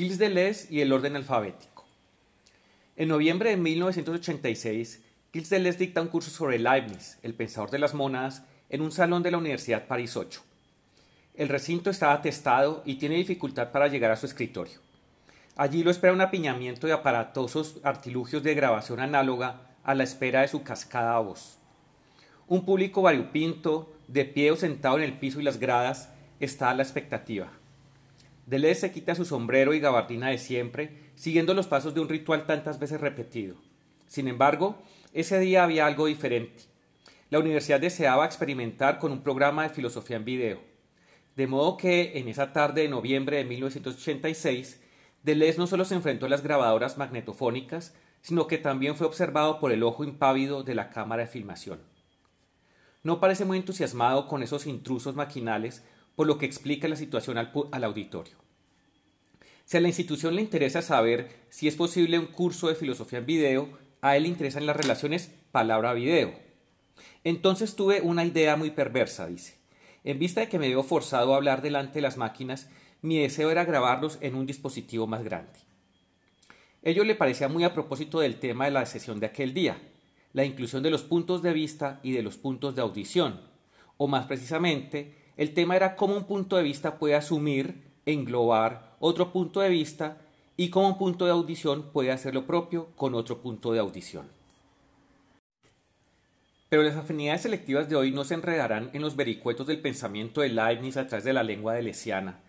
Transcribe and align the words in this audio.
Gilles 0.00 0.16
Deleuze 0.16 0.66
y 0.70 0.80
el 0.80 0.94
orden 0.94 1.14
alfabético. 1.14 1.84
En 2.96 3.08
noviembre 3.08 3.50
de 3.50 3.58
1986, 3.58 5.02
Gilles 5.30 5.50
Deleuze 5.50 5.78
dicta 5.78 6.00
un 6.00 6.08
curso 6.08 6.30
sobre 6.30 6.58
Leibniz, 6.58 7.18
el 7.22 7.34
pensador 7.34 7.70
de 7.70 7.80
las 7.80 7.92
monadas, 7.92 8.42
en 8.70 8.80
un 8.80 8.92
salón 8.92 9.22
de 9.22 9.30
la 9.30 9.36
Universidad 9.36 9.86
París 9.86 10.16
8. 10.16 10.42
El 11.34 11.50
recinto 11.50 11.90
está 11.90 12.14
atestado 12.14 12.82
y 12.86 12.94
tiene 12.94 13.16
dificultad 13.16 13.72
para 13.72 13.88
llegar 13.88 14.10
a 14.10 14.16
su 14.16 14.24
escritorio. 14.24 14.78
Allí 15.54 15.82
lo 15.82 15.90
espera 15.90 16.14
un 16.14 16.22
apiñamiento 16.22 16.86
de 16.86 16.94
aparatosos 16.94 17.76
artilugios 17.82 18.42
de 18.42 18.54
grabación 18.54 19.00
análoga 19.00 19.74
a 19.84 19.94
la 19.94 20.04
espera 20.04 20.40
de 20.40 20.48
su 20.48 20.62
cascada 20.62 21.18
voz. 21.18 21.58
Un 22.48 22.64
público 22.64 23.02
variopinto, 23.02 23.92
de 24.08 24.24
pie 24.24 24.50
o 24.50 24.56
sentado 24.56 24.96
en 24.96 25.02
el 25.02 25.18
piso 25.18 25.40
y 25.40 25.42
las 25.42 25.60
gradas, 25.60 26.08
está 26.40 26.70
a 26.70 26.74
la 26.74 26.84
expectativa. 26.84 27.59
Deleuze 28.50 28.80
se 28.80 28.90
quita 28.90 29.14
su 29.14 29.24
sombrero 29.24 29.74
y 29.74 29.78
gabardina 29.78 30.30
de 30.30 30.38
siempre, 30.38 31.12
siguiendo 31.14 31.54
los 31.54 31.68
pasos 31.68 31.94
de 31.94 32.00
un 32.00 32.08
ritual 32.08 32.46
tantas 32.46 32.80
veces 32.80 33.00
repetido. 33.00 33.54
Sin 34.08 34.26
embargo, 34.26 34.82
ese 35.12 35.38
día 35.38 35.62
había 35.62 35.86
algo 35.86 36.06
diferente. 36.06 36.64
La 37.30 37.38
universidad 37.38 37.78
deseaba 37.78 38.26
experimentar 38.26 38.98
con 38.98 39.12
un 39.12 39.22
programa 39.22 39.62
de 39.62 39.68
filosofía 39.68 40.16
en 40.16 40.24
video. 40.24 40.60
De 41.36 41.46
modo 41.46 41.76
que, 41.76 42.18
en 42.18 42.26
esa 42.26 42.52
tarde 42.52 42.82
de 42.82 42.88
noviembre 42.88 43.36
de 43.36 43.44
1986, 43.44 44.82
Deleuze 45.22 45.58
no 45.58 45.68
solo 45.68 45.84
se 45.84 45.94
enfrentó 45.94 46.26
a 46.26 46.30
las 46.30 46.42
grabadoras 46.42 46.98
magnetofónicas, 46.98 47.94
sino 48.20 48.48
que 48.48 48.58
también 48.58 48.96
fue 48.96 49.06
observado 49.06 49.60
por 49.60 49.70
el 49.70 49.84
ojo 49.84 50.02
impávido 50.02 50.64
de 50.64 50.74
la 50.74 50.90
cámara 50.90 51.22
de 51.22 51.28
filmación. 51.28 51.78
No 53.04 53.20
parece 53.20 53.44
muy 53.44 53.58
entusiasmado 53.58 54.26
con 54.26 54.42
esos 54.42 54.66
intrusos 54.66 55.14
maquinales, 55.14 55.84
por 56.16 56.26
lo 56.26 56.36
que 56.36 56.46
explica 56.46 56.88
la 56.88 56.96
situación 56.96 57.38
al, 57.38 57.52
al 57.70 57.84
auditorio. 57.84 58.49
Si 59.70 59.76
a 59.76 59.80
la 59.80 59.86
institución 59.86 60.34
le 60.34 60.42
interesa 60.42 60.82
saber 60.82 61.28
si 61.48 61.68
es 61.68 61.76
posible 61.76 62.18
un 62.18 62.26
curso 62.26 62.66
de 62.66 62.74
filosofía 62.74 63.20
en 63.20 63.26
video, 63.26 63.68
a 64.00 64.16
él 64.16 64.24
le 64.24 64.28
interesan 64.28 64.66
las 64.66 64.76
relaciones 64.76 65.32
palabra-video. 65.52 66.34
Entonces 67.22 67.76
tuve 67.76 68.00
una 68.00 68.24
idea 68.24 68.56
muy 68.56 68.72
perversa, 68.72 69.28
dice. 69.28 69.58
En 70.02 70.18
vista 70.18 70.40
de 70.40 70.48
que 70.48 70.58
me 70.58 70.66
veo 70.66 70.82
forzado 70.82 71.32
a 71.32 71.36
hablar 71.36 71.62
delante 71.62 71.94
de 71.94 72.02
las 72.02 72.16
máquinas, 72.16 72.68
mi 73.00 73.18
deseo 73.18 73.52
era 73.52 73.64
grabarlos 73.64 74.18
en 74.22 74.34
un 74.34 74.44
dispositivo 74.44 75.06
más 75.06 75.22
grande. 75.22 75.60
Ello 76.82 77.04
le 77.04 77.14
parecía 77.14 77.46
muy 77.46 77.62
a 77.62 77.72
propósito 77.72 78.18
del 78.18 78.40
tema 78.40 78.64
de 78.64 78.72
la 78.72 78.86
sesión 78.86 79.20
de 79.20 79.26
aquel 79.26 79.54
día, 79.54 79.80
la 80.32 80.44
inclusión 80.44 80.82
de 80.82 80.90
los 80.90 81.04
puntos 81.04 81.42
de 81.42 81.52
vista 81.52 82.00
y 82.02 82.10
de 82.10 82.24
los 82.24 82.36
puntos 82.38 82.74
de 82.74 82.82
audición, 82.82 83.40
o 83.98 84.08
más 84.08 84.26
precisamente, 84.26 85.14
el 85.36 85.54
tema 85.54 85.76
era 85.76 85.94
cómo 85.94 86.16
un 86.16 86.24
punto 86.24 86.56
de 86.56 86.64
vista 86.64 86.98
puede 86.98 87.14
asumir, 87.14 87.89
englobar 88.12 88.96
otro 89.00 89.32
punto 89.32 89.60
de 89.60 89.68
vista 89.68 90.18
y 90.56 90.68
cómo 90.70 90.88
un 90.88 90.98
punto 90.98 91.24
de 91.24 91.30
audición 91.30 91.90
puede 91.92 92.12
hacer 92.12 92.34
lo 92.34 92.46
propio 92.46 92.88
con 92.96 93.14
otro 93.14 93.38
punto 93.40 93.72
de 93.72 93.78
audición. 93.78 94.28
Pero 96.68 96.82
las 96.82 96.96
afinidades 96.96 97.42
selectivas 97.42 97.88
de 97.88 97.96
hoy 97.96 98.12
no 98.12 98.24
se 98.24 98.34
enredarán 98.34 98.90
en 98.92 99.02
los 99.02 99.16
vericuetos 99.16 99.66
del 99.66 99.80
pensamiento 99.80 100.40
de 100.40 100.50
Leibniz 100.50 100.96
a 100.96 101.06
través 101.08 101.24
de 101.24 101.32
la 101.32 101.42
lengua 101.42 101.74
de 101.74 101.82
Lesiana, 101.82 102.40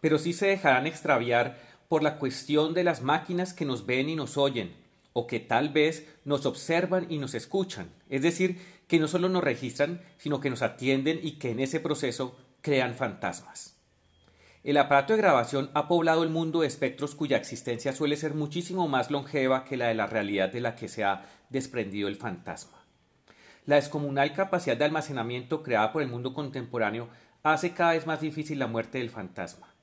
pero 0.00 0.18
sí 0.18 0.32
se 0.32 0.46
dejarán 0.48 0.86
extraviar 0.86 1.58
por 1.88 2.02
la 2.02 2.18
cuestión 2.18 2.74
de 2.74 2.84
las 2.84 3.02
máquinas 3.02 3.54
que 3.54 3.64
nos 3.64 3.86
ven 3.86 4.08
y 4.08 4.16
nos 4.16 4.36
oyen, 4.36 4.74
o 5.12 5.26
que 5.26 5.40
tal 5.40 5.68
vez 5.68 6.06
nos 6.24 6.46
observan 6.46 7.06
y 7.10 7.18
nos 7.18 7.34
escuchan, 7.34 7.90
es 8.08 8.22
decir, 8.22 8.58
que 8.88 8.98
no 8.98 9.08
solo 9.08 9.28
nos 9.28 9.44
registran, 9.44 10.02
sino 10.18 10.40
que 10.40 10.50
nos 10.50 10.62
atienden 10.62 11.20
y 11.22 11.38
que 11.38 11.50
en 11.50 11.60
ese 11.60 11.80
proceso 11.80 12.36
crean 12.60 12.94
fantasmas. 12.94 13.81
El 14.64 14.76
aparato 14.76 15.12
de 15.12 15.18
grabación 15.18 15.70
ha 15.74 15.88
poblado 15.88 16.22
el 16.22 16.30
mundo 16.30 16.60
de 16.60 16.68
espectros 16.68 17.16
cuya 17.16 17.36
existencia 17.36 17.92
suele 17.92 18.14
ser 18.14 18.34
muchísimo 18.34 18.86
más 18.86 19.10
longeva 19.10 19.64
que 19.64 19.76
la 19.76 19.88
de 19.88 19.94
la 19.94 20.06
realidad 20.06 20.52
de 20.52 20.60
la 20.60 20.76
que 20.76 20.86
se 20.86 21.02
ha 21.02 21.24
desprendido 21.50 22.06
el 22.06 22.14
fantasma. 22.14 22.78
La 23.66 23.74
descomunal 23.76 24.32
capacidad 24.32 24.76
de 24.76 24.84
almacenamiento 24.84 25.64
creada 25.64 25.92
por 25.92 26.00
el 26.02 26.08
mundo 26.08 26.32
contemporáneo 26.32 27.08
hace 27.42 27.72
cada 27.72 27.92
vez 27.92 28.06
más 28.06 28.20
difícil 28.20 28.60
la 28.60 28.68
muerte 28.68 28.98
del 28.98 29.10
fantasma. 29.10 29.74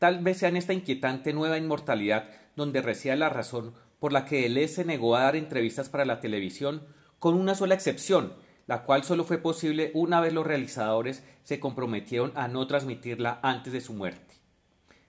Tal 0.00 0.18
vez 0.18 0.38
sea 0.38 0.48
en 0.48 0.56
esta 0.56 0.72
inquietante 0.72 1.32
nueva 1.32 1.58
inmortalidad 1.58 2.30
donde 2.56 2.82
resida 2.82 3.14
la 3.14 3.28
razón 3.28 3.74
por 4.00 4.12
la 4.12 4.24
que 4.24 4.42
Deleuze 4.42 4.74
se 4.74 4.84
negó 4.84 5.14
a 5.14 5.22
dar 5.22 5.36
entrevistas 5.36 5.88
para 5.88 6.04
la 6.04 6.20
televisión, 6.20 6.82
con 7.20 7.34
una 7.34 7.54
sola 7.54 7.74
excepción, 7.74 8.32
la 8.70 8.84
cual 8.84 9.02
solo 9.02 9.24
fue 9.24 9.38
posible 9.38 9.90
una 9.94 10.20
vez 10.20 10.32
los 10.32 10.46
realizadores 10.46 11.24
se 11.42 11.58
comprometieron 11.58 12.30
a 12.36 12.46
no 12.46 12.68
transmitirla 12.68 13.40
antes 13.42 13.72
de 13.72 13.80
su 13.80 13.94
muerte. 13.94 14.36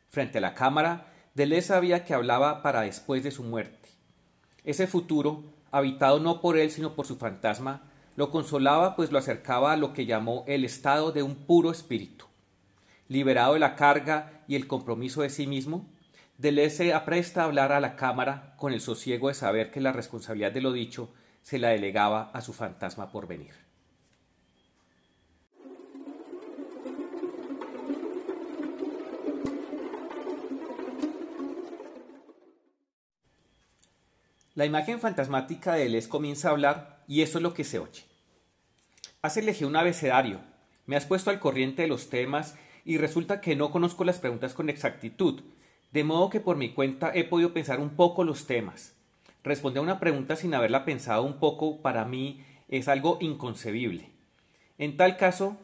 Frente 0.10 0.40
a 0.40 0.42
la 0.42 0.56
cámara, 0.56 1.14
Deleuze 1.36 1.68
sabía 1.68 2.04
que 2.04 2.16
hablaba 2.16 2.64
para 2.64 2.82
después 2.82 3.24
de 3.24 3.30
su 3.30 3.44
muerte. 3.44 3.90
Ese 4.64 4.88
futuro, 4.88 5.44
habitado 5.70 6.20
no 6.20 6.42
por 6.42 6.58
él 6.58 6.72
sino 6.72 6.96
por 6.96 7.06
su 7.06 7.18
fantasma, 7.18 7.84
lo 8.16 8.32
consolaba 8.32 8.96
pues 8.96 9.12
lo 9.12 9.20
acercaba 9.20 9.74
a 9.74 9.78
lo 9.78 9.94
que 9.94 10.08
llamó 10.08 10.44
el 10.48 10.66
estado 10.66 11.12
de 11.12 11.22
un 11.22 11.36
puro 11.36 11.70
espíritu. 11.70 12.26
Liberado 13.10 13.54
de 13.54 13.60
la 13.60 13.76
carga 13.76 14.42
y 14.48 14.56
el 14.56 14.66
compromiso 14.66 15.22
de 15.22 15.30
sí 15.30 15.46
mismo, 15.46 15.86
Deleuze 16.40 16.78
se 16.78 16.94
apresta 16.96 17.44
a 17.44 17.46
hablar 17.46 17.74
a 17.74 17.80
la 17.80 17.96
cámara 17.96 18.56
con 18.58 18.74
el 18.74 18.82
sosiego 18.82 19.28
de 19.28 19.36
saber 19.36 19.70
que 19.70 19.82
la 19.82 19.92
responsabilidad 19.92 20.52
de 20.52 20.62
lo 20.62 20.72
dicho 20.72 21.14
se 21.42 21.60
la 21.60 21.70
delegaba 21.70 22.32
a 22.34 22.42
su 22.42 22.54
fantasma 22.54 23.12
por 23.12 23.28
venir. 23.28 23.54
La 34.54 34.66
imagen 34.66 35.00
fantasmática 35.00 35.74
de 35.74 35.84
Deleuze 35.84 36.10
comienza 36.10 36.50
a 36.50 36.52
hablar 36.52 37.04
y 37.08 37.22
eso 37.22 37.38
es 37.38 37.42
lo 37.42 37.54
que 37.54 37.64
se 37.64 37.80
oye. 37.80 38.04
Has 39.22 39.38
elegido 39.38 39.70
un 39.70 39.78
abecedario, 39.78 40.42
me 40.86 40.98
has 40.98 41.06
puesto 41.06 41.30
al 41.30 41.40
corriente 41.40 41.84
de 41.84 41.88
los 41.88 42.10
temas 42.10 42.56
y 42.84 42.98
resulta 42.98 43.40
que 43.40 43.56
no 43.56 43.72
conozco 43.72 44.04
las 44.04 44.20
preguntas 44.20 44.54
con 44.54 44.70
exactitud, 44.70 45.42
de 45.92 46.04
modo 46.04 46.30
que 46.30 46.42
por 46.42 46.58
mi 46.58 46.74
cuenta 46.74 47.12
he 47.14 47.24
podido 47.24 47.54
pensar 47.54 47.80
un 47.80 47.92
poco 47.92 48.24
los 48.24 48.46
temas. 48.46 48.94
Responder 49.44 49.80
a 49.80 49.84
una 49.84 50.00
pregunta 50.00 50.36
sin 50.36 50.54
haberla 50.54 50.86
pensado 50.86 51.24
un 51.24 51.40
poco 51.40 51.82
para 51.82 52.06
mí 52.06 52.44
es 52.68 52.88
algo 52.88 53.18
inconcebible. 53.22 54.10
En 54.78 54.98
tal 54.98 55.18
caso, 55.18 55.58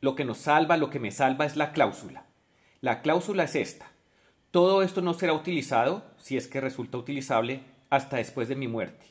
lo 0.00 0.14
que 0.14 0.24
nos 0.24 0.38
salva, 0.38 0.76
lo 0.76 0.90
que 0.90 1.00
me 1.00 1.10
salva 1.10 1.44
es 1.44 1.56
la 1.56 1.72
cláusula. 1.72 2.26
La 2.80 3.02
cláusula 3.02 3.44
es 3.44 3.54
esta. 3.56 3.90
Todo 4.50 4.82
esto 4.82 5.00
no 5.00 5.14
será 5.14 5.32
utilizado, 5.32 6.04
si 6.16 6.36
es 6.36 6.46
que 6.46 6.60
resulta 6.60 6.98
utilizable, 6.98 7.62
hasta 7.90 8.18
después 8.18 8.48
de 8.48 8.56
mi 8.56 8.68
muerte. 8.68 9.06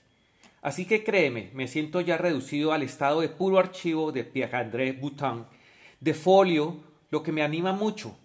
Así 0.62 0.86
que 0.86 1.04
créeme, 1.04 1.52
me 1.54 1.68
siento 1.68 2.00
ya 2.00 2.18
reducido 2.18 2.72
al 2.72 2.84
estado 2.84 3.20
de 3.20 3.30
puro 3.30 3.60
archivo 3.60 4.14
de 4.14 4.24
Pierre-André 4.24 4.94
Boutin, 4.94 5.46
de 6.00 6.14
folio, 6.14 6.78
lo 7.10 7.24
que 7.24 7.34
me 7.34 7.44
anima 7.44 7.74
mucho, 7.74 8.18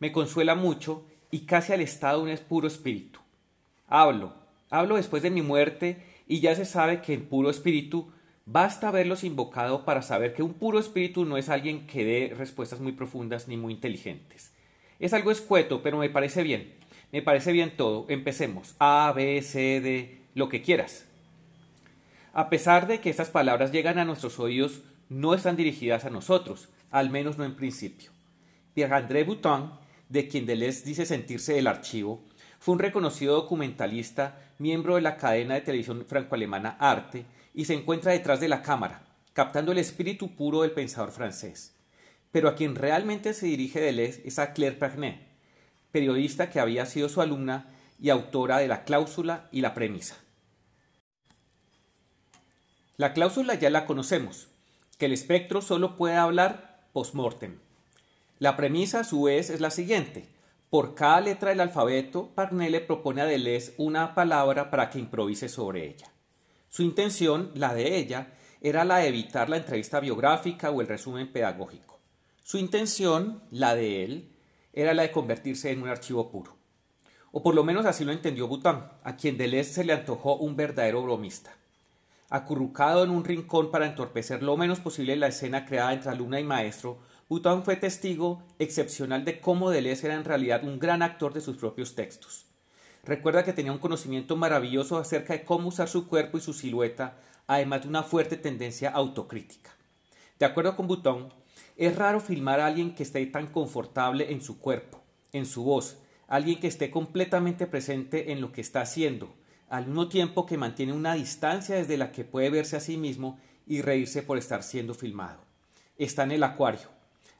me 0.00 0.10
consuela 0.10 0.54
mucho 0.54 1.04
y 1.30 1.46
casi 1.46 1.72
al 1.72 1.80
estado 1.80 2.24
de 2.24 2.32
un 2.32 2.38
puro 2.38 2.66
espíritu. 2.66 3.20
Hablo, 3.86 4.34
hablo 4.78 4.96
después 4.96 5.22
de 5.22 5.30
mi 5.30 5.42
muerte 5.42 6.02
y 6.26 6.40
ya 6.40 6.54
se 6.54 6.64
sabe 6.64 7.00
que 7.00 7.14
en 7.14 7.26
puro 7.26 7.48
espíritu 7.48 8.10
basta 8.44 8.88
haberlos 8.88 9.22
invocado 9.24 9.84
para 9.84 10.02
saber 10.02 10.34
que 10.34 10.42
un 10.42 10.54
puro 10.54 10.78
espíritu 10.78 11.24
no 11.24 11.36
es 11.36 11.48
alguien 11.48 11.86
que 11.86 12.04
dé 12.04 12.34
respuestas 12.34 12.80
muy 12.80 12.92
profundas 12.92 13.46
ni 13.46 13.56
muy 13.56 13.72
inteligentes. 13.72 14.52
Es 14.98 15.12
algo 15.12 15.30
escueto, 15.30 15.82
pero 15.82 15.98
me 15.98 16.10
parece 16.10 16.42
bien. 16.42 16.74
Me 17.12 17.22
parece 17.22 17.52
bien 17.52 17.76
todo. 17.76 18.06
Empecemos. 18.08 18.74
A, 18.80 19.12
B, 19.14 19.40
C, 19.42 19.80
D, 19.80 20.18
lo 20.34 20.48
que 20.48 20.62
quieras. 20.62 21.06
A 22.32 22.50
pesar 22.50 22.88
de 22.88 23.00
que 23.00 23.10
estas 23.10 23.30
palabras 23.30 23.70
llegan 23.70 23.98
a 23.98 24.04
nuestros 24.04 24.40
oídos, 24.40 24.82
no 25.08 25.34
están 25.34 25.56
dirigidas 25.56 26.04
a 26.04 26.10
nosotros, 26.10 26.68
al 26.90 27.10
menos 27.10 27.38
no 27.38 27.44
en 27.44 27.54
principio. 27.54 28.10
Pierre-André 28.74 29.22
Boutin, 29.22 29.70
de 30.08 30.26
quien 30.26 30.46
Deleuze 30.46 30.84
dice 30.84 31.06
sentirse 31.06 31.58
el 31.58 31.68
archivo, 31.68 32.24
fue 32.64 32.72
un 32.72 32.78
reconocido 32.78 33.34
documentalista, 33.34 34.40
miembro 34.58 34.96
de 34.96 35.00
la 35.02 35.16
cadena 35.16 35.54
de 35.54 35.60
televisión 35.60 36.04
franco-alemana 36.06 36.76
Arte, 36.78 37.24
y 37.54 37.64
se 37.64 37.74
encuentra 37.74 38.12
detrás 38.12 38.40
de 38.40 38.48
la 38.48 38.62
cámara, 38.62 39.02
captando 39.32 39.72
el 39.72 39.78
espíritu 39.78 40.34
puro 40.34 40.62
del 40.62 40.72
pensador 40.72 41.12
francés. 41.12 41.74
Pero 42.32 42.48
a 42.48 42.54
quien 42.56 42.74
realmente 42.74 43.32
se 43.32 43.46
dirige 43.46 43.80
Deleuze 43.80 44.22
es 44.24 44.38
a 44.38 44.52
Claire 44.52 44.76
Pernet, 44.76 45.20
periodista 45.92 46.50
que 46.50 46.58
había 46.58 46.86
sido 46.86 47.08
su 47.08 47.20
alumna 47.20 47.70
y 48.00 48.10
autora 48.10 48.58
de 48.58 48.66
la 48.66 48.84
cláusula 48.84 49.48
y 49.52 49.60
la 49.60 49.74
premisa. 49.74 50.16
La 52.96 53.12
cláusula 53.12 53.54
ya 53.54 53.70
la 53.70 53.86
conocemos, 53.86 54.48
que 54.98 55.06
el 55.06 55.12
espectro 55.12 55.62
solo 55.62 55.96
puede 55.96 56.16
hablar 56.16 56.88
post-mortem. 56.92 57.58
La 58.38 58.56
premisa 58.56 59.00
a 59.00 59.04
su 59.04 59.22
vez 59.22 59.50
es 59.50 59.60
la 59.60 59.70
siguiente. 59.70 60.28
Por 60.74 60.96
cada 60.96 61.20
letra 61.20 61.50
del 61.50 61.60
alfabeto, 61.60 62.32
Parnell 62.34 62.72
le 62.72 62.80
propone 62.80 63.20
a 63.20 63.26
Deleuze 63.26 63.74
una 63.76 64.12
palabra 64.12 64.72
para 64.72 64.90
que 64.90 64.98
improvise 64.98 65.48
sobre 65.48 65.86
ella. 65.86 66.10
Su 66.68 66.82
intención, 66.82 67.52
la 67.54 67.72
de 67.74 67.96
ella, 67.96 68.32
era 68.60 68.84
la 68.84 68.96
de 68.96 69.06
evitar 69.06 69.48
la 69.48 69.58
entrevista 69.58 70.00
biográfica 70.00 70.72
o 70.72 70.80
el 70.80 70.88
resumen 70.88 71.30
pedagógico. 71.30 72.00
Su 72.42 72.58
intención, 72.58 73.44
la 73.52 73.76
de 73.76 74.02
él, 74.02 74.32
era 74.72 74.94
la 74.94 75.02
de 75.02 75.12
convertirse 75.12 75.70
en 75.70 75.80
un 75.80 75.90
archivo 75.90 76.28
puro. 76.28 76.56
O 77.30 77.40
por 77.40 77.54
lo 77.54 77.62
menos 77.62 77.86
así 77.86 78.04
lo 78.04 78.10
entendió 78.10 78.48
Bután, 78.48 78.90
a 79.04 79.14
quien 79.14 79.38
Deleuze 79.38 79.74
se 79.74 79.84
le 79.84 79.92
antojó 79.92 80.38
un 80.38 80.56
verdadero 80.56 81.04
bromista. 81.04 81.52
Acurrucado 82.30 83.04
en 83.04 83.10
un 83.10 83.22
rincón 83.22 83.70
para 83.70 83.86
entorpecer 83.86 84.42
lo 84.42 84.56
menos 84.56 84.80
posible 84.80 85.14
la 85.14 85.28
escena 85.28 85.66
creada 85.66 85.92
entre 85.92 86.10
alumna 86.10 86.40
y 86.40 86.44
maestro, 86.44 86.98
Bután 87.34 87.64
fue 87.64 87.74
testigo 87.74 88.44
excepcional 88.60 89.24
de 89.24 89.40
cómo 89.40 89.68
Deleuze 89.68 90.06
era 90.06 90.14
en 90.14 90.22
realidad 90.22 90.62
un 90.62 90.78
gran 90.78 91.02
actor 91.02 91.34
de 91.34 91.40
sus 91.40 91.56
propios 91.56 91.96
textos. 91.96 92.46
Recuerda 93.02 93.42
que 93.42 93.52
tenía 93.52 93.72
un 93.72 93.78
conocimiento 93.78 94.36
maravilloso 94.36 94.98
acerca 94.98 95.32
de 95.32 95.42
cómo 95.42 95.66
usar 95.66 95.88
su 95.88 96.06
cuerpo 96.06 96.38
y 96.38 96.40
su 96.40 96.52
silueta, 96.52 97.16
además 97.48 97.82
de 97.82 97.88
una 97.88 98.04
fuerte 98.04 98.36
tendencia 98.36 98.90
autocrítica. 98.90 99.72
De 100.38 100.46
acuerdo 100.46 100.76
con 100.76 100.86
Butón, 100.86 101.34
es 101.76 101.96
raro 101.96 102.20
filmar 102.20 102.60
a 102.60 102.66
alguien 102.66 102.94
que 102.94 103.02
esté 103.02 103.26
tan 103.26 103.48
confortable 103.48 104.30
en 104.32 104.40
su 104.40 104.60
cuerpo, 104.60 105.02
en 105.32 105.44
su 105.44 105.64
voz, 105.64 105.98
alguien 106.28 106.60
que 106.60 106.68
esté 106.68 106.92
completamente 106.92 107.66
presente 107.66 108.30
en 108.30 108.40
lo 108.40 108.52
que 108.52 108.60
está 108.60 108.82
haciendo, 108.82 109.34
al 109.68 109.86
mismo 109.86 110.06
tiempo 110.06 110.46
que 110.46 110.56
mantiene 110.56 110.92
una 110.92 111.14
distancia 111.14 111.74
desde 111.74 111.96
la 111.96 112.12
que 112.12 112.22
puede 112.22 112.50
verse 112.50 112.76
a 112.76 112.80
sí 112.80 112.96
mismo 112.96 113.40
y 113.66 113.82
reírse 113.82 114.22
por 114.22 114.38
estar 114.38 114.62
siendo 114.62 114.94
filmado. 114.94 115.40
Está 115.98 116.22
en 116.22 116.30
el 116.30 116.44
acuario. 116.44 116.93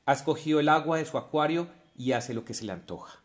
Ha 0.06 0.12
escogido 0.12 0.60
el 0.60 0.68
agua 0.68 0.98
de 0.98 1.06
su 1.06 1.16
acuario 1.16 1.68
y 1.96 2.12
hace 2.12 2.34
lo 2.34 2.44
que 2.44 2.54
se 2.54 2.64
le 2.64 2.72
antoja. 2.72 3.20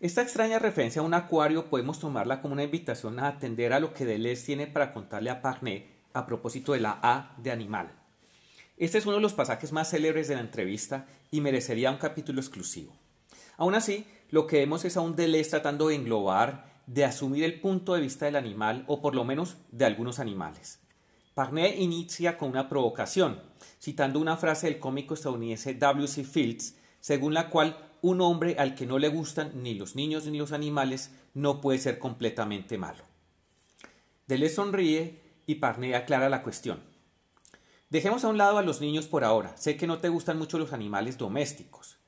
Esta 0.00 0.20
extraña 0.20 0.58
referencia 0.58 1.00
a 1.00 1.04
un 1.04 1.14
acuario 1.14 1.70
podemos 1.70 1.98
tomarla 1.98 2.42
como 2.42 2.52
una 2.52 2.64
invitación 2.64 3.18
a 3.18 3.28
atender 3.28 3.72
a 3.72 3.80
lo 3.80 3.94
que 3.94 4.04
Deleuze 4.04 4.44
tiene 4.44 4.66
para 4.66 4.92
contarle 4.92 5.30
a 5.30 5.40
Parnay 5.40 5.90
a 6.12 6.26
propósito 6.26 6.74
de 6.74 6.80
la 6.80 6.98
A 7.02 7.34
de 7.38 7.50
animal. 7.50 7.90
Este 8.76 8.98
es 8.98 9.06
uno 9.06 9.16
de 9.16 9.22
los 9.22 9.32
pasajes 9.32 9.72
más 9.72 9.88
célebres 9.88 10.28
de 10.28 10.34
la 10.34 10.42
entrevista 10.42 11.06
y 11.30 11.40
merecería 11.40 11.90
un 11.90 11.96
capítulo 11.96 12.40
exclusivo. 12.42 12.92
Aún 13.56 13.74
así, 13.74 14.06
lo 14.34 14.48
que 14.48 14.56
vemos 14.56 14.84
es 14.84 14.96
a 14.96 15.00
un 15.00 15.14
Deleuze 15.14 15.50
tratando 15.50 15.86
de 15.86 15.94
englobar, 15.94 16.64
de 16.88 17.04
asumir 17.04 17.44
el 17.44 17.60
punto 17.60 17.94
de 17.94 18.00
vista 18.00 18.24
del 18.24 18.34
animal 18.34 18.82
o 18.88 19.00
por 19.00 19.14
lo 19.14 19.24
menos 19.24 19.58
de 19.70 19.84
algunos 19.84 20.18
animales. 20.18 20.80
Parnay 21.34 21.80
inicia 21.80 22.36
con 22.36 22.50
una 22.50 22.68
provocación, 22.68 23.40
citando 23.80 24.18
una 24.18 24.36
frase 24.36 24.66
del 24.66 24.80
cómico 24.80 25.14
estadounidense 25.14 25.74
W.C. 25.74 26.24
Fields, 26.24 26.74
según 26.98 27.32
la 27.32 27.48
cual 27.48 27.78
un 28.02 28.20
hombre 28.20 28.56
al 28.58 28.74
que 28.74 28.86
no 28.86 28.98
le 28.98 29.06
gustan 29.06 29.52
ni 29.62 29.74
los 29.74 29.94
niños 29.94 30.26
ni 30.26 30.36
los 30.36 30.50
animales 30.50 31.12
no 31.32 31.60
puede 31.60 31.78
ser 31.78 32.00
completamente 32.00 32.76
malo. 32.76 33.04
Deleuze 34.26 34.56
sonríe 34.56 35.22
y 35.46 35.54
Parnay 35.54 35.94
aclara 35.94 36.28
la 36.28 36.42
cuestión. 36.42 36.80
Dejemos 37.88 38.24
a 38.24 38.28
un 38.30 38.38
lado 38.38 38.58
a 38.58 38.62
los 38.62 38.80
niños 38.80 39.06
por 39.06 39.22
ahora. 39.22 39.56
Sé 39.56 39.76
que 39.76 39.86
no 39.86 39.98
te 39.98 40.08
gustan 40.08 40.38
mucho 40.38 40.58
los 40.58 40.72
animales 40.72 41.18
domésticos. 41.18 41.98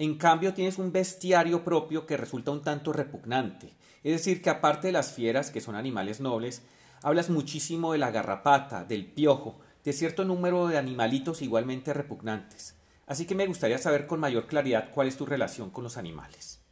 En 0.00 0.16
cambio, 0.16 0.54
tienes 0.54 0.78
un 0.78 0.92
bestiario 0.92 1.62
propio 1.62 2.06
que 2.06 2.16
resulta 2.16 2.50
un 2.52 2.62
tanto 2.62 2.90
repugnante. 2.90 3.74
Es 4.02 4.12
decir, 4.12 4.40
que 4.40 4.48
aparte 4.48 4.86
de 4.86 4.94
las 4.94 5.12
fieras, 5.12 5.50
que 5.50 5.60
son 5.60 5.74
animales 5.74 6.22
nobles, 6.22 6.62
hablas 7.02 7.28
muchísimo 7.28 7.92
de 7.92 7.98
la 7.98 8.10
garrapata, 8.10 8.82
del 8.84 9.04
piojo, 9.04 9.60
de 9.84 9.92
cierto 9.92 10.24
número 10.24 10.68
de 10.68 10.78
animalitos 10.78 11.42
igualmente 11.42 11.92
repugnantes. 11.92 12.76
Así 13.06 13.26
que 13.26 13.34
me 13.34 13.46
gustaría 13.46 13.76
saber 13.76 14.06
con 14.06 14.20
mayor 14.20 14.46
claridad 14.46 14.90
cuál 14.90 15.06
es 15.06 15.18
tu 15.18 15.26
relación 15.26 15.68
con 15.68 15.84
los 15.84 15.98
animales. 15.98 16.62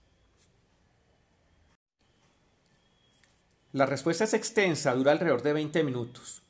La 3.72 3.84
respuesta 3.84 4.25
es 4.25 4.32
extensa, 4.32 4.94
dura 4.94 5.12
alrededor 5.12 5.42
de 5.42 5.52
20 5.52 5.84
minutos. 5.84 6.40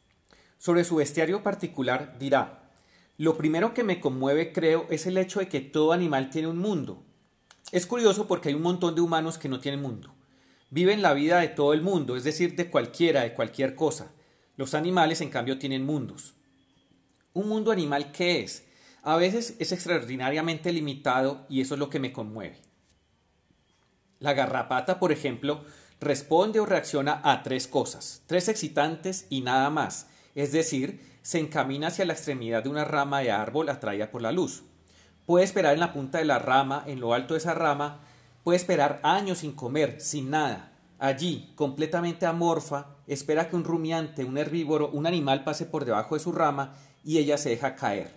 Sobre 0.58 0.84
su 0.84 0.94
bestiario 0.94 1.42
particular 1.42 2.20
dirá, 2.20 2.67
lo 3.18 3.36
primero 3.36 3.74
que 3.74 3.82
me 3.82 4.00
conmueve 4.00 4.52
creo 4.52 4.86
es 4.90 5.06
el 5.06 5.18
hecho 5.18 5.40
de 5.40 5.48
que 5.48 5.60
todo 5.60 5.92
animal 5.92 6.30
tiene 6.30 6.46
un 6.46 6.58
mundo. 6.58 7.02
Es 7.72 7.84
curioso 7.84 8.28
porque 8.28 8.48
hay 8.48 8.54
un 8.54 8.62
montón 8.62 8.94
de 8.94 9.00
humanos 9.00 9.38
que 9.38 9.48
no 9.48 9.58
tienen 9.58 9.82
mundo. 9.82 10.14
Viven 10.70 11.02
la 11.02 11.14
vida 11.14 11.40
de 11.40 11.48
todo 11.48 11.72
el 11.72 11.82
mundo, 11.82 12.16
es 12.16 12.22
decir, 12.22 12.54
de 12.54 12.70
cualquiera, 12.70 13.22
de 13.22 13.34
cualquier 13.34 13.74
cosa. 13.74 14.12
Los 14.56 14.72
animales, 14.74 15.20
en 15.20 15.30
cambio, 15.30 15.58
tienen 15.58 15.84
mundos. 15.84 16.34
¿Un 17.32 17.48
mundo 17.48 17.72
animal 17.72 18.12
qué 18.12 18.40
es? 18.40 18.64
A 19.02 19.16
veces 19.16 19.56
es 19.58 19.72
extraordinariamente 19.72 20.72
limitado 20.72 21.44
y 21.48 21.60
eso 21.60 21.74
es 21.74 21.80
lo 21.80 21.90
que 21.90 21.98
me 21.98 22.12
conmueve. 22.12 22.60
La 24.20 24.32
garrapata, 24.32 25.00
por 25.00 25.10
ejemplo, 25.10 25.64
responde 26.00 26.60
o 26.60 26.66
reacciona 26.66 27.20
a 27.24 27.42
tres 27.42 27.66
cosas, 27.66 28.22
tres 28.26 28.48
excitantes 28.48 29.26
y 29.28 29.40
nada 29.40 29.70
más, 29.70 30.06
es 30.34 30.52
decir, 30.52 31.00
se 31.22 31.38
encamina 31.38 31.88
hacia 31.88 32.04
la 32.04 32.12
extremidad 32.12 32.62
de 32.62 32.68
una 32.68 32.84
rama 32.84 33.20
de 33.20 33.30
árbol 33.30 33.68
atraída 33.68 34.10
por 34.10 34.22
la 34.22 34.32
luz. 34.32 34.62
Puede 35.26 35.44
esperar 35.44 35.74
en 35.74 35.80
la 35.80 35.92
punta 35.92 36.18
de 36.18 36.24
la 36.24 36.38
rama, 36.38 36.84
en 36.86 37.00
lo 37.00 37.12
alto 37.12 37.34
de 37.34 37.38
esa 37.38 37.54
rama, 37.54 38.00
puede 38.44 38.56
esperar 38.56 39.00
años 39.02 39.38
sin 39.38 39.52
comer, 39.52 40.00
sin 40.00 40.30
nada. 40.30 40.72
Allí, 40.98 41.52
completamente 41.54 42.26
amorfa, 42.26 42.96
espera 43.06 43.48
que 43.48 43.56
un 43.56 43.64
rumiante, 43.64 44.24
un 44.24 44.38
herbívoro, 44.38 44.88
un 44.90 45.06
animal 45.06 45.44
pase 45.44 45.66
por 45.66 45.84
debajo 45.84 46.14
de 46.14 46.20
su 46.20 46.32
rama 46.32 46.74
y 47.04 47.18
ella 47.18 47.38
se 47.38 47.50
deja 47.50 47.74
caer. 47.74 48.10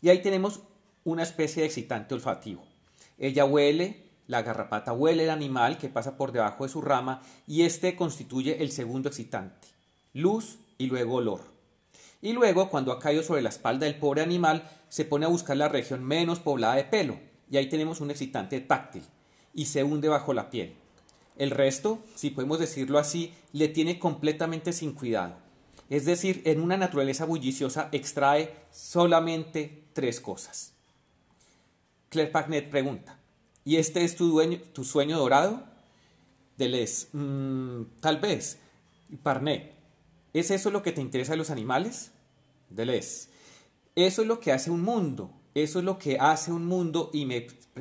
Y 0.00 0.08
ahí 0.08 0.20
tenemos 0.20 0.60
una 1.04 1.22
especie 1.22 1.62
de 1.62 1.68
excitante 1.68 2.14
olfativo. 2.14 2.64
Ella 3.18 3.44
huele, 3.44 4.10
la 4.26 4.42
garrapata 4.42 4.92
huele 4.92 5.24
el 5.24 5.30
animal 5.30 5.78
que 5.78 5.88
pasa 5.88 6.16
por 6.16 6.32
debajo 6.32 6.64
de 6.64 6.70
su 6.70 6.80
rama 6.80 7.22
y 7.46 7.62
este 7.62 7.96
constituye 7.96 8.62
el 8.62 8.72
segundo 8.72 9.08
excitante, 9.08 9.68
luz 10.12 10.58
y 10.82 10.86
luego 10.86 11.14
olor. 11.14 11.40
Y 12.20 12.32
luego, 12.32 12.68
cuando 12.68 12.90
ha 12.90 12.98
caído 12.98 13.22
sobre 13.22 13.40
la 13.40 13.50
espalda 13.50 13.86
del 13.86 14.00
pobre 14.00 14.20
animal, 14.20 14.68
se 14.88 15.04
pone 15.04 15.26
a 15.26 15.28
buscar 15.28 15.56
la 15.56 15.68
región 15.68 16.02
menos 16.02 16.40
poblada 16.40 16.74
de 16.74 16.82
pelo, 16.82 17.20
y 17.48 17.56
ahí 17.56 17.68
tenemos 17.68 18.00
un 18.00 18.10
excitante 18.10 18.60
táctil, 18.60 19.04
y 19.54 19.66
se 19.66 19.84
hunde 19.84 20.08
bajo 20.08 20.32
la 20.32 20.50
piel. 20.50 20.74
El 21.36 21.52
resto, 21.52 22.00
si 22.16 22.30
podemos 22.30 22.58
decirlo 22.58 22.98
así, 22.98 23.32
le 23.52 23.68
tiene 23.68 24.00
completamente 24.00 24.72
sin 24.72 24.92
cuidado. 24.92 25.36
Es 25.88 26.04
decir, 26.04 26.42
en 26.46 26.60
una 26.60 26.76
naturaleza 26.76 27.26
bulliciosa 27.26 27.88
extrae 27.92 28.52
solamente 28.72 29.84
tres 29.92 30.20
cosas. 30.20 30.72
Claire 32.08 32.32
Pagnet 32.32 32.70
pregunta, 32.70 33.20
¿y 33.64 33.76
este 33.76 34.02
es 34.02 34.16
tu, 34.16 34.42
tu 34.72 34.84
sueño 34.84 35.16
dorado? 35.16 35.62
Deleuze, 36.58 37.06
mm, 37.12 38.00
tal 38.00 38.18
vez. 38.18 38.58
Parnet, 39.22 39.81
¿es 40.32 40.50
eso 40.50 40.70
lo 40.70 40.82
que 40.82 40.92
te 40.92 41.00
interesa 41.00 41.32
de 41.32 41.38
los 41.38 41.50
animales? 41.50 42.12
Deleuze, 42.70 43.28
eso 43.94 44.22
es 44.22 44.28
lo 44.28 44.40
que 44.40 44.52
hace 44.52 44.70
un 44.70 44.82
mundo, 44.82 45.30
eso 45.54 45.78
es 45.78 45.84
lo 45.84 45.98
que 45.98 46.18
hace 46.18 46.52
un 46.52 46.66
mundo 46.66 47.10
y 47.12 47.28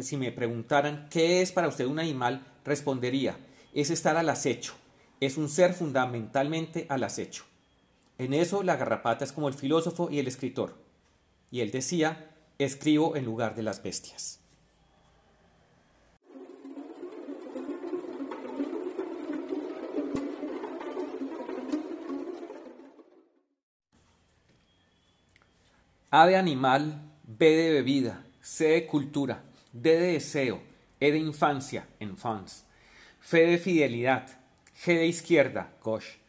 si 0.01 0.17
me 0.17 0.31
preguntaran 0.31 1.07
qué 1.09 1.41
es 1.41 1.51
para 1.51 1.67
usted 1.67 1.85
un 1.85 1.99
animal, 1.99 2.45
respondería, 2.65 3.37
es 3.73 3.89
estar 3.89 4.17
al 4.17 4.29
acecho, 4.29 4.73
es 5.19 5.37
un 5.37 5.49
ser 5.49 5.73
fundamentalmente 5.73 6.85
al 6.89 7.03
acecho. 7.03 7.45
En 8.17 8.33
eso 8.33 8.61
la 8.63 8.75
garrapata 8.75 9.23
es 9.23 9.31
como 9.31 9.47
el 9.47 9.53
filósofo 9.53 10.09
y 10.11 10.19
el 10.19 10.27
escritor 10.27 10.75
y 11.51 11.61
él 11.61 11.71
decía, 11.71 12.29
escribo 12.57 13.15
en 13.15 13.25
lugar 13.25 13.55
de 13.55 13.63
las 13.63 13.83
bestias. 13.83 14.40
A 26.13 26.27
de 26.27 26.35
animal, 26.35 27.09
B 27.23 27.55
de 27.55 27.71
bebida, 27.71 28.25
C 28.41 28.65
de 28.67 28.85
cultura, 28.85 29.45
D 29.71 29.97
de 29.97 30.11
deseo, 30.11 30.61
E 30.99 31.09
de 31.09 31.17
infancia, 31.17 31.87
enfance, 32.01 32.65
F 33.21 33.39
de 33.39 33.57
fidelidad, 33.57 34.27
G 34.75 34.97
de 34.97 35.05
izquierda, 35.05 35.71
gauche, 35.81 36.19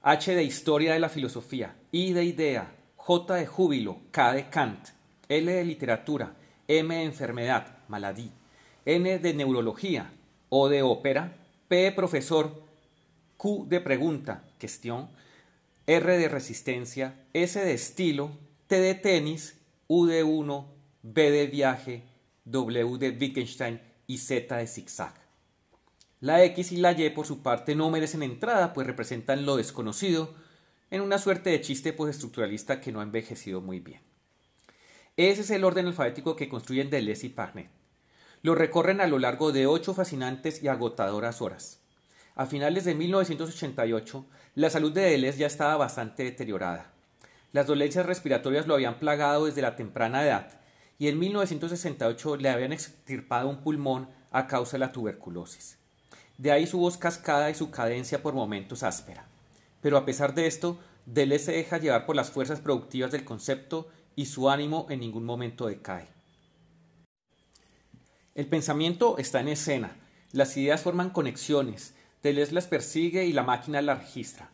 H 0.00 0.34
de 0.34 0.42
historia 0.42 0.94
de 0.94 1.00
la 1.00 1.10
filosofía, 1.10 1.76
I 1.92 2.14
de 2.14 2.24
idea, 2.24 2.72
J 2.96 3.34
de 3.34 3.46
júbilo, 3.46 3.98
K 4.10 4.32
de 4.32 4.48
Kant, 4.48 4.88
L 5.28 5.52
de 5.52 5.64
literatura, 5.66 6.34
M 6.66 6.94
de 6.94 7.02
enfermedad, 7.02 7.76
maladí, 7.88 8.32
N 8.86 9.18
de 9.18 9.34
neurología, 9.34 10.14
O 10.48 10.70
de 10.70 10.80
ópera, 10.80 11.36
P 11.68 11.76
de 11.76 11.92
profesor, 11.92 12.62
Q 13.36 13.66
de 13.68 13.82
pregunta, 13.82 14.44
cuestión, 14.58 15.10
R 15.86 16.16
de 16.16 16.28
resistencia, 16.30 17.26
S 17.34 17.62
de 17.62 17.74
estilo, 17.74 18.45
T 18.66 18.80
de 18.80 18.94
tenis, 18.94 19.60
U 19.86 20.06
de 20.06 20.24
uno, 20.24 20.74
B 21.02 21.30
de 21.30 21.46
viaje, 21.46 22.02
W 22.46 22.98
de 22.98 23.10
Wittgenstein 23.10 23.80
y 24.08 24.18
Z 24.18 24.56
de 24.56 24.66
zigzag. 24.66 25.14
La 26.18 26.42
X 26.42 26.72
y 26.72 26.78
la 26.78 26.90
Y 26.90 27.10
por 27.10 27.26
su 27.26 27.42
parte 27.42 27.76
no 27.76 27.90
merecen 27.90 28.24
entrada, 28.24 28.72
pues 28.72 28.88
representan 28.88 29.46
lo 29.46 29.56
desconocido, 29.56 30.34
en 30.90 31.00
una 31.00 31.18
suerte 31.18 31.50
de 31.50 31.60
chiste 31.60 31.92
postestructuralista 31.92 32.80
que 32.80 32.90
no 32.90 32.98
ha 32.98 33.04
envejecido 33.04 33.60
muy 33.60 33.78
bien. 33.78 34.00
Ese 35.16 35.42
es 35.42 35.50
el 35.50 35.62
orden 35.62 35.86
alfabético 35.86 36.34
que 36.34 36.48
construyen 36.48 36.90
Deleuze 36.90 37.26
y 37.26 37.30
Parnet. 37.30 37.70
Lo 38.42 38.56
recorren 38.56 39.00
a 39.00 39.06
lo 39.06 39.20
largo 39.20 39.52
de 39.52 39.68
ocho 39.68 39.94
fascinantes 39.94 40.60
y 40.60 40.66
agotadoras 40.66 41.40
horas. 41.40 41.78
A 42.34 42.46
finales 42.46 42.84
de 42.84 42.96
1988, 42.96 44.26
la 44.56 44.70
salud 44.70 44.92
de 44.92 45.02
Deleuze 45.02 45.38
ya 45.38 45.46
estaba 45.46 45.76
bastante 45.76 46.24
deteriorada. 46.24 46.95
Las 47.56 47.68
dolencias 47.68 48.04
respiratorias 48.04 48.66
lo 48.66 48.74
habían 48.74 48.98
plagado 48.98 49.46
desde 49.46 49.62
la 49.62 49.76
temprana 49.76 50.22
edad 50.22 50.60
y 50.98 51.08
en 51.08 51.18
1968 51.18 52.36
le 52.36 52.50
habían 52.50 52.74
extirpado 52.74 53.48
un 53.48 53.62
pulmón 53.62 54.10
a 54.30 54.46
causa 54.46 54.72
de 54.72 54.80
la 54.80 54.92
tuberculosis. 54.92 55.78
De 56.36 56.52
ahí 56.52 56.66
su 56.66 56.78
voz 56.78 56.98
cascada 56.98 57.48
y 57.48 57.54
su 57.54 57.70
cadencia 57.70 58.22
por 58.22 58.34
momentos 58.34 58.82
áspera. 58.82 59.26
Pero 59.80 59.96
a 59.96 60.04
pesar 60.04 60.34
de 60.34 60.46
esto, 60.46 60.78
Deleuze 61.06 61.46
se 61.46 61.52
deja 61.52 61.78
llevar 61.78 62.04
por 62.04 62.14
las 62.14 62.30
fuerzas 62.30 62.60
productivas 62.60 63.10
del 63.10 63.24
concepto 63.24 63.88
y 64.16 64.26
su 64.26 64.50
ánimo 64.50 64.86
en 64.90 65.00
ningún 65.00 65.24
momento 65.24 65.66
decae. 65.66 66.08
El 68.34 68.48
pensamiento 68.48 69.16
está 69.16 69.40
en 69.40 69.48
escena, 69.48 69.96
las 70.32 70.54
ideas 70.58 70.82
forman 70.82 71.08
conexiones, 71.08 71.94
Deleuze 72.22 72.52
las 72.52 72.66
persigue 72.66 73.24
y 73.24 73.32
la 73.32 73.44
máquina 73.44 73.80
las 73.80 74.00
registra. 74.00 74.50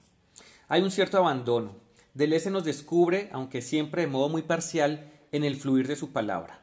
Hay 0.69 0.83
un 0.83 0.93
cierto 0.93 1.19
abandono. 1.19 1.83
Deleuze 2.15 2.51
nos 2.51 2.65
descubre, 2.65 3.31
aunque 3.33 3.63
siempre 3.63 4.03
de 4.03 4.09
modo 4.09 4.29
muy 4.29 4.43
parcial, 4.43 5.11
en 5.33 5.45
el 5.45 5.57
fluir 5.57 5.89
de 5.89 5.97
su 5.97 6.13
palabra. 6.13 6.61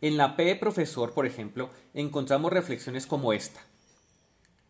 En 0.00 0.16
la 0.16 0.36
P 0.36 0.44
de 0.44 0.54
profesor, 0.54 1.12
por 1.12 1.26
ejemplo, 1.26 1.70
encontramos 1.92 2.52
reflexiones 2.52 3.04
como 3.06 3.32
esta. 3.32 3.60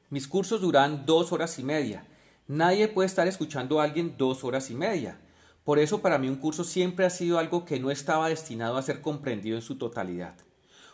Mis 0.09 0.27
cursos 0.27 0.63
duran 0.63 1.05
dos 1.05 1.33
horas 1.33 1.59
y 1.59 1.63
media. 1.63 2.07
Nadie 2.49 2.89
puede 2.89 3.09
estar 3.09 3.29
escuchando 3.29 3.79
a 3.79 3.85
alguien 3.85 4.15
dos 4.17 4.43
horas 4.43 4.71
y 4.71 4.75
media. 4.75 5.21
Por 5.65 5.79
eso 5.79 6.01
para 6.01 6.17
mí 6.17 6.29
un 6.29 6.37
curso 6.37 6.65
siempre 6.65 7.05
ha 7.05 7.11
sido 7.11 7.39
algo 7.39 7.67
que 7.67 7.79
no 7.79 7.91
estaba 7.91 8.31
destinado 8.31 8.79
a 8.79 8.83
ser 8.83 9.03
comprendido 9.03 9.57
en 9.57 9.63
su 9.63 9.77
totalidad. 9.77 10.35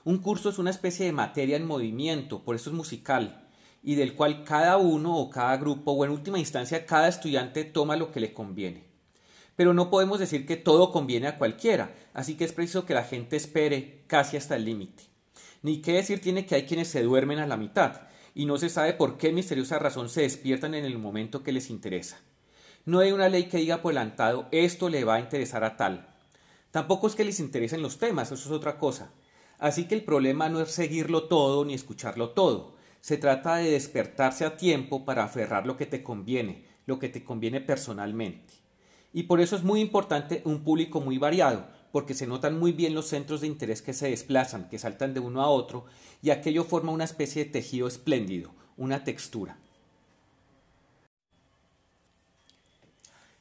Un 0.03 0.19
curso 0.19 0.49
es 0.49 0.59
una 0.59 0.71
especie 0.71 1.07
de 1.07 1.13
materia 1.13 1.57
en 1.57 1.67
movimiento, 1.67 2.43
por 2.43 2.57
eso 2.57 2.71
es 2.71 2.77
musical, 2.77 3.49
y 3.85 3.95
del 3.95 4.15
cual 4.15 4.43
cada 4.43 4.79
uno 4.79 5.17
o 5.17 5.31
cada 5.31 5.57
grupo 5.59 5.93
o 5.93 6.05
en 6.05 6.11
última 6.11 6.41
instancia 6.41 6.87
cada 6.87 7.07
estudiante 7.07 7.65
toma 7.65 7.97
lo 7.97 8.11
que 8.11 8.19
le 8.19 8.33
conviene. 8.33 8.92
Pero 9.63 9.75
no 9.75 9.91
podemos 9.91 10.19
decir 10.19 10.45
que 10.45 10.57
todo 10.57 10.91
conviene 10.91 11.29
a 11.29 11.39
cualquiera, 11.39 11.95
así 12.15 12.35
que 12.35 12.43
es 12.43 12.53
preciso 12.53 12.85
que 12.85 12.95
la 12.95 13.05
gente 13.05 13.37
espere 13.37 14.03
casi 14.09 14.37
hasta 14.37 14.57
el 14.57 14.65
límite. 14.65 15.05
Ni 15.63 15.81
qué 15.81 15.93
decir 15.93 16.21
tiene 16.21 16.47
que 16.47 16.57
hay 16.57 16.67
quienes 16.67 16.89
se 16.89 17.05
duermen 17.05 17.39
a 17.39 17.47
la 17.47 17.57
mitad, 17.57 18.01
y 18.35 18.45
no 18.45 18.59
se 18.59 18.69
sabe 18.69 18.93
por 18.93 19.19
qué 19.19 19.31
misteriosa 19.31 19.79
razón 19.79 20.09
se 20.09 20.23
despiertan 20.23 20.75
en 20.75 20.85
el 20.85 20.99
momento 20.99 21.45
que 21.45 21.53
les 21.53 21.71
interesa. 21.71 22.19
No 22.87 22.99
hay 22.99 23.13
una 23.13 23.29
ley 23.29 23.45
que 23.45 23.59
diga 23.59 23.83
por 23.83 23.93
adelantado 23.93 24.49
esto 24.51 24.89
le 24.89 25.05
va 25.05 25.15
a 25.15 25.21
interesar 25.21 25.63
a 25.63 25.77
tal. 25.77 26.13
Tampoco 26.73 27.07
es 27.07 27.15
que 27.15 27.23
les 27.25 27.39
interesen 27.39 27.83
los 27.83 27.99
temas, 27.99 28.33
eso 28.33 28.49
es 28.49 28.51
otra 28.51 28.79
cosa. 28.79 29.13
Así 29.61 29.87
que 29.87 29.95
el 29.95 30.03
problema 30.03 30.49
no 30.49 30.61
es 30.61 30.73
seguirlo 30.73 31.29
todo 31.29 31.65
ni 31.65 31.75
escucharlo 31.75 32.31
todo, 32.31 32.75
se 33.01 33.17
trata 33.17 33.59
de 33.59 33.71
despertarse 33.71 34.45
a 34.45 34.57
tiempo 34.57 35.05
para 35.05 35.23
aferrar 35.23 35.69
lo 35.69 35.77
que 35.77 35.87
te 35.87 36.03
conviene, 36.03 36.65
lo 36.85 36.99
que 36.99 37.09
te 37.09 37.23
conviene 37.23 37.61
personalmente. 37.61 38.62
Y 39.13 39.25
por 39.25 39.41
eso 39.41 39.57
es 39.57 39.63
muy 39.63 39.81
importante 39.81 40.43
un 40.45 40.65
público 40.65 41.01
muy 41.01 41.19
variado, 41.19 41.67
porque 41.93 42.15
se 42.15 42.27
notan 42.27 42.59
muy 42.59 42.73
bien 42.73 42.95
los 42.95 43.09
centros 43.09 43.43
de 43.43 43.47
interés 43.47 43.83
que 43.83 43.93
se 43.93 44.09
desplazan, 44.09 44.69
que 44.69 44.79
saltan 44.79 45.13
de 45.13 45.21
uno 45.21 45.43
a 45.43 45.49
otro, 45.49 45.85
y 46.23 46.31
aquello 46.31 46.65
forma 46.65 46.93
una 46.93 47.05
especie 47.05 47.45
de 47.45 47.51
tejido 47.51 47.87
espléndido, 47.87 48.51
una 48.77 49.05
textura. 49.05 49.59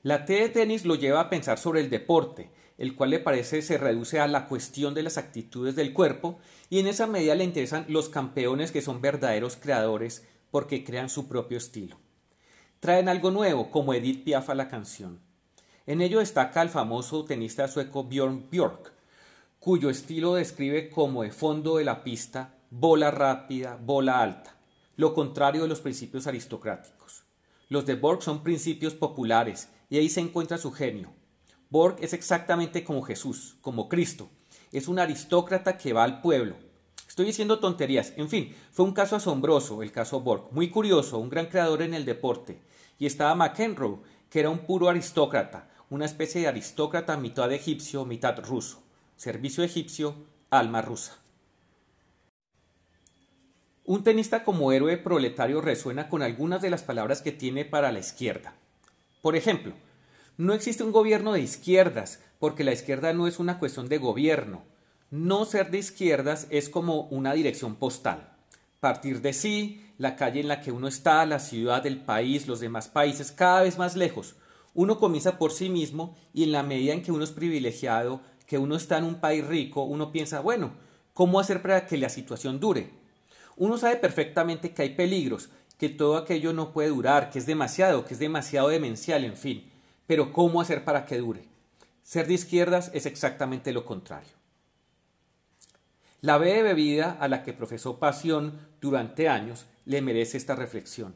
La 0.03 0.25
T 0.25 0.33
de 0.33 0.49
tenis 0.49 0.83
lo 0.83 0.95
lleva 0.95 1.21
a 1.21 1.29
pensar 1.29 1.59
sobre 1.59 1.79
el 1.79 1.89
deporte, 1.89 2.49
el 2.79 2.95
cual 2.95 3.11
le 3.11 3.19
parece 3.19 3.61
se 3.61 3.77
reduce 3.77 4.19
a 4.19 4.27
la 4.27 4.47
cuestión 4.47 4.95
de 4.95 5.03
las 5.03 5.19
actitudes 5.19 5.75
del 5.75 5.93
cuerpo 5.93 6.39
y 6.71 6.79
en 6.79 6.87
esa 6.87 7.05
medida 7.05 7.35
le 7.35 7.43
interesan 7.43 7.85
los 7.87 8.09
campeones 8.09 8.71
que 8.71 8.81
son 8.81 9.01
verdaderos 9.01 9.55
creadores 9.55 10.27
porque 10.49 10.83
crean 10.83 11.09
su 11.09 11.27
propio 11.27 11.59
estilo. 11.59 11.99
Traen 12.79 13.07
algo 13.07 13.29
nuevo, 13.29 13.69
como 13.69 13.93
Edith 13.93 14.23
Piaf 14.23 14.49
a 14.49 14.55
la 14.55 14.67
canción. 14.67 15.19
En 15.87 16.01
ello 16.01 16.19
destaca 16.19 16.61
el 16.61 16.69
famoso 16.69 17.25
tenista 17.25 17.67
sueco 17.67 18.03
Björn 18.03 18.49
Björk, 18.49 18.93
cuyo 19.59 19.89
estilo 19.89 20.35
describe 20.35 20.89
como 20.89 21.23
de 21.23 21.31
fondo 21.31 21.77
de 21.77 21.83
la 21.83 22.03
pista 22.03 22.55
bola 22.69 23.11
rápida, 23.11 23.77
bola 23.81 24.21
alta, 24.21 24.55
lo 24.95 25.13
contrario 25.13 25.63
de 25.63 25.67
los 25.67 25.81
principios 25.81 26.27
aristocráticos. 26.27 27.23
Los 27.69 27.85
de 27.85 27.95
Borg 27.95 28.21
son 28.21 28.43
principios 28.43 28.93
populares 28.93 29.69
y 29.89 29.97
ahí 29.97 30.09
se 30.09 30.21
encuentra 30.21 30.57
su 30.57 30.71
genio, 30.71 31.09
Borg 31.71 31.95
es 32.01 32.11
exactamente 32.11 32.83
como 32.83 33.01
Jesús, 33.01 33.55
como 33.61 33.87
Cristo. 33.87 34.29
Es 34.73 34.89
un 34.89 34.99
aristócrata 34.99 35.77
que 35.77 35.93
va 35.93 36.03
al 36.03 36.19
pueblo. 36.19 36.57
Estoy 37.07 37.27
diciendo 37.27 37.59
tonterías. 37.59 38.11
En 38.17 38.27
fin, 38.27 38.53
fue 38.73 38.83
un 38.83 38.91
caso 38.91 39.15
asombroso 39.15 39.81
el 39.81 39.93
caso 39.93 40.19
Borg, 40.19 40.51
muy 40.51 40.69
curioso, 40.69 41.17
un 41.17 41.29
gran 41.29 41.45
creador 41.45 41.81
en 41.81 41.93
el 41.93 42.03
deporte. 42.03 42.59
Y 42.99 43.05
estaba 43.05 43.35
McEnroe, 43.35 43.99
que 44.29 44.41
era 44.41 44.49
un 44.49 44.59
puro 44.65 44.89
aristócrata, 44.89 45.69
una 45.91 46.05
especie 46.05 46.39
de 46.39 46.47
aristócrata 46.47 47.17
mitad 47.17 47.51
egipcio, 47.51 48.05
mitad 48.05 48.39
ruso. 48.45 48.81
Servicio 49.17 49.61
egipcio, 49.61 50.15
alma 50.49 50.81
rusa. 50.81 51.17
Un 53.83 54.01
tenista 54.01 54.45
como 54.45 54.71
héroe 54.71 54.97
proletario 54.97 55.59
resuena 55.59 56.07
con 56.07 56.21
algunas 56.21 56.61
de 56.61 56.69
las 56.69 56.81
palabras 56.81 57.21
que 57.21 57.33
tiene 57.33 57.65
para 57.65 57.91
la 57.91 57.99
izquierda. 57.99 58.53
Por 59.21 59.35
ejemplo, 59.35 59.73
no 60.37 60.53
existe 60.53 60.81
un 60.81 60.93
gobierno 60.93 61.33
de 61.33 61.41
izquierdas, 61.41 62.23
porque 62.39 62.63
la 62.63 62.71
izquierda 62.71 63.11
no 63.11 63.27
es 63.27 63.37
una 63.37 63.59
cuestión 63.59 63.89
de 63.89 63.97
gobierno. 63.97 64.63
No 65.09 65.43
ser 65.43 65.71
de 65.71 65.79
izquierdas 65.79 66.47
es 66.51 66.69
como 66.69 67.01
una 67.07 67.33
dirección 67.33 67.75
postal. 67.75 68.31
Partir 68.79 69.21
de 69.21 69.33
sí, 69.33 69.91
la 69.97 70.15
calle 70.15 70.39
en 70.39 70.47
la 70.47 70.61
que 70.61 70.71
uno 70.71 70.87
está, 70.87 71.25
la 71.25 71.39
ciudad, 71.39 71.85
el 71.85 71.99
país, 71.99 72.47
los 72.47 72.61
demás 72.61 72.87
países, 72.87 73.33
cada 73.33 73.63
vez 73.63 73.77
más 73.77 73.97
lejos. 73.97 74.35
Uno 74.73 74.99
comienza 74.99 75.37
por 75.37 75.51
sí 75.51 75.69
mismo 75.69 76.15
y 76.33 76.43
en 76.43 76.51
la 76.51 76.63
medida 76.63 76.93
en 76.93 77.03
que 77.03 77.11
uno 77.11 77.23
es 77.23 77.31
privilegiado, 77.31 78.21
que 78.47 78.57
uno 78.57 78.75
está 78.75 78.97
en 78.97 79.03
un 79.05 79.15
país 79.15 79.45
rico, 79.45 79.83
uno 79.83 80.11
piensa, 80.11 80.39
bueno, 80.39 80.73
¿cómo 81.13 81.39
hacer 81.39 81.61
para 81.61 81.85
que 81.87 81.97
la 81.97 82.09
situación 82.09 82.59
dure? 82.59 82.89
Uno 83.57 83.77
sabe 83.77 83.97
perfectamente 83.97 84.73
que 84.73 84.81
hay 84.81 84.95
peligros, 84.95 85.49
que 85.77 85.89
todo 85.89 86.17
aquello 86.17 86.53
no 86.53 86.73
puede 86.73 86.89
durar, 86.89 87.29
que 87.29 87.39
es 87.39 87.45
demasiado, 87.45 88.05
que 88.05 88.13
es 88.13 88.19
demasiado 88.19 88.69
demencial, 88.69 89.25
en 89.25 89.35
fin. 89.35 89.69
Pero 90.07 90.31
¿cómo 90.31 90.61
hacer 90.61 90.83
para 90.83 91.05
que 91.05 91.17
dure? 91.17 91.45
Ser 92.03 92.27
de 92.27 92.33
izquierdas 92.33 92.91
es 92.93 93.05
exactamente 93.05 93.71
lo 93.71 93.85
contrario. 93.85 94.33
La 96.21 96.37
B 96.37 96.61
bebida 96.61 97.17
a 97.19 97.27
la 97.27 97.41
que 97.41 97.53
profesó 97.53 97.97
pasión 97.97 98.59
durante 98.79 99.27
años 99.27 99.65
le 99.85 100.01
merece 100.01 100.37
esta 100.37 100.55
reflexión. 100.55 101.15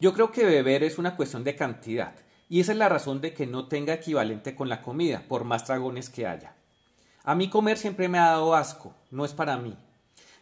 Yo 0.00 0.14
creo 0.14 0.32
que 0.32 0.44
beber 0.44 0.82
es 0.82 0.98
una 0.98 1.16
cuestión 1.16 1.44
de 1.44 1.56
cantidad, 1.56 2.14
y 2.48 2.60
esa 2.60 2.72
es 2.72 2.78
la 2.78 2.88
razón 2.88 3.20
de 3.20 3.32
que 3.32 3.46
no 3.46 3.68
tenga 3.68 3.94
equivalente 3.94 4.54
con 4.54 4.68
la 4.68 4.82
comida, 4.82 5.24
por 5.28 5.44
más 5.44 5.66
dragones 5.66 6.10
que 6.10 6.26
haya. 6.26 6.54
A 7.22 7.34
mí 7.34 7.48
comer 7.48 7.78
siempre 7.78 8.08
me 8.08 8.18
ha 8.18 8.30
dado 8.30 8.54
asco, 8.54 8.94
no 9.10 9.24
es 9.24 9.32
para 9.32 9.56
mí. 9.56 9.76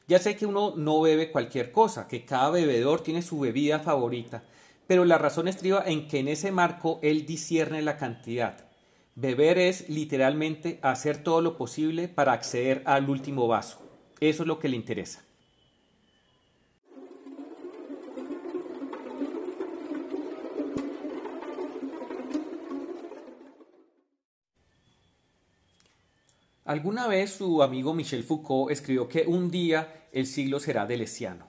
Ya 0.08 0.18
sé 0.18 0.36
que 0.36 0.46
uno 0.46 0.74
no 0.76 1.00
bebe 1.00 1.30
cualquier 1.30 1.70
cosa, 1.70 2.08
que 2.08 2.24
cada 2.24 2.50
bebedor 2.50 3.02
tiene 3.02 3.22
su 3.22 3.38
bebida 3.38 3.78
favorita, 3.78 4.42
pero 4.86 5.04
la 5.04 5.16
razón 5.16 5.48
estriba 5.48 5.84
en 5.86 6.08
que 6.08 6.18
en 6.18 6.28
ese 6.28 6.50
marco 6.50 6.98
él 7.02 7.24
discierne 7.24 7.82
la 7.82 7.96
cantidad. 7.96 8.66
Beber 9.14 9.58
es 9.58 9.88
literalmente 9.88 10.80
hacer 10.82 11.22
todo 11.22 11.40
lo 11.40 11.56
posible 11.56 12.08
para 12.08 12.32
acceder 12.32 12.82
al 12.84 13.08
último 13.08 13.46
vaso. 13.46 13.80
Eso 14.20 14.42
es 14.42 14.46
lo 14.46 14.58
que 14.58 14.68
le 14.68 14.76
interesa. 14.76 15.22
Alguna 26.64 27.08
vez 27.08 27.32
su 27.32 27.60
amigo 27.60 27.92
Michel 27.92 28.22
Foucault 28.22 28.70
escribió 28.70 29.08
que 29.08 29.24
un 29.26 29.50
día 29.50 30.06
el 30.12 30.26
siglo 30.26 30.60
será 30.60 30.86
delesiano. 30.86 31.48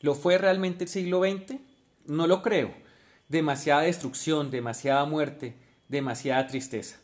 ¿Lo 0.00 0.14
fue 0.14 0.36
realmente 0.36 0.84
el 0.84 0.90
siglo 0.90 1.22
XX? 1.22 1.58
No 2.04 2.26
lo 2.26 2.42
creo. 2.42 2.74
Demasiada 3.28 3.82
destrucción, 3.82 4.50
demasiada 4.50 5.06
muerte, 5.06 5.56
demasiada 5.88 6.46
tristeza. 6.46 6.98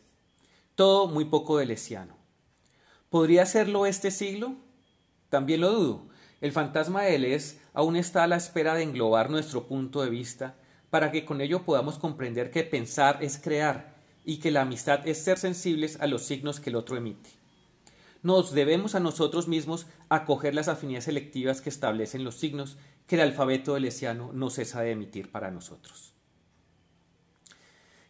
Todo 0.75 1.07
muy 1.07 1.25
poco 1.25 1.57
delesiano. 1.57 2.15
¿Podría 3.09 3.47
serlo 3.47 3.87
este 3.87 4.11
siglo? 4.11 4.55
También 5.29 5.61
lo 5.61 5.71
dudo. 5.71 6.07
El 6.41 6.51
fantasma 6.51 7.01
de 7.01 7.13
Deleuze 7.13 7.57
aún 7.73 7.95
está 7.95 8.23
a 8.23 8.27
la 8.27 8.35
espera 8.35 8.75
de 8.75 8.83
englobar 8.83 9.31
nuestro 9.31 9.67
punto 9.67 10.03
de 10.03 10.11
vista 10.11 10.55
para 10.91 11.11
que 11.11 11.25
con 11.25 11.41
ello 11.41 11.63
podamos 11.63 11.97
comprender 11.97 12.51
que 12.51 12.63
pensar 12.63 13.17
es 13.21 13.39
crear 13.39 13.94
y 14.25 14.37
que 14.37 14.51
la 14.51 14.61
amistad 14.61 15.07
es 15.07 15.23
ser 15.23 15.37
sensibles 15.37 15.99
a 16.01 16.07
los 16.07 16.23
signos 16.23 16.59
que 16.59 16.71
el 16.71 16.75
otro 16.75 16.97
emite. 16.97 17.29
Nos 18.23 18.53
debemos 18.53 18.95
a 18.95 18.99
nosotros 18.99 19.47
mismos 19.47 19.85
acoger 20.09 20.55
las 20.55 20.67
afinidades 20.67 21.05
selectivas 21.05 21.61
que 21.61 21.69
establecen 21.69 22.23
los 22.23 22.35
signos 22.35 22.77
que 23.05 23.15
el 23.15 23.21
alfabeto 23.21 23.75
delesiano 23.75 24.31
no 24.33 24.49
cesa 24.49 24.81
de 24.81 24.91
emitir 24.91 25.31
para 25.31 25.51
nosotros. 25.51 26.13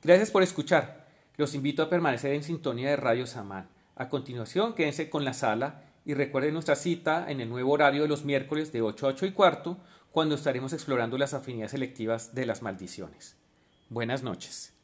Gracias 0.02 0.32
por 0.32 0.42
escuchar. 0.42 1.06
Los 1.36 1.54
invito 1.54 1.84
a 1.84 1.90
permanecer 1.90 2.34
en 2.34 2.44
sintonía 2.44 2.92
de 2.92 2.96
Radio 2.96 3.28
Samán. 3.28 3.68
A 3.98 4.08
continuación, 4.08 4.74
quédense 4.74 5.10
con 5.10 5.26
la 5.26 5.34
sala 5.34 5.84
y 6.06 6.14
recuerden 6.14 6.54
nuestra 6.54 6.76
cita 6.76 7.30
en 7.30 7.42
el 7.42 7.50
nuevo 7.50 7.74
horario 7.74 8.04
de 8.04 8.08
los 8.08 8.24
miércoles 8.24 8.72
de 8.72 8.82
8 8.82 9.08
a 9.08 9.10
8 9.10 9.26
y 9.26 9.32
cuarto, 9.32 9.78
cuando 10.12 10.36
estaremos 10.36 10.72
explorando 10.72 11.18
las 11.18 11.34
afinidades 11.34 11.72
selectivas 11.72 12.34
de 12.34 12.46
las 12.46 12.62
maldiciones. 12.62 13.36
Buenas 13.90 14.24
noches. 14.24 14.75